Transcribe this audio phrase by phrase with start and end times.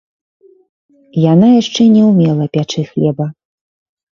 [1.33, 3.25] Яна яшчэ не ўмела пячы хлеба.